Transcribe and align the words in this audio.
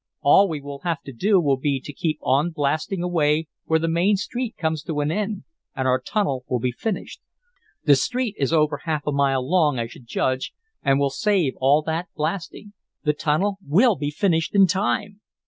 All 0.21 0.49
we 0.49 0.61
will 0.61 0.79
have 0.79 1.03
to 1.03 1.13
do 1.13 1.39
will 1.39 1.57
be 1.59 1.79
to 1.79 1.93
keep 1.93 2.17
on 2.23 2.49
blasting 2.49 3.03
away, 3.03 3.45
where 3.65 3.77
the 3.77 3.87
main 3.87 4.15
street 4.15 4.57
comes 4.57 4.81
to 4.81 4.99
an 5.01 5.11
end, 5.11 5.43
and 5.75 5.87
our 5.87 6.01
tunnel 6.01 6.43
will 6.49 6.57
be 6.59 6.71
finished. 6.71 7.21
The 7.83 7.95
street 7.95 8.33
is 8.39 8.51
over 8.51 8.77
half 8.85 9.05
a 9.05 9.11
mile 9.11 9.47
long, 9.47 9.77
I 9.77 9.85
should 9.85 10.07
judge, 10.07 10.53
and 10.81 10.99
we'll 10.99 11.11
save 11.11 11.53
all 11.57 11.83
that 11.83 12.07
blasting. 12.15 12.73
The 13.03 13.13
tunnel 13.13 13.59
will 13.63 13.95
be 13.95 14.09
finished 14.09 14.55
in 14.55 14.65
time!" 14.65 15.21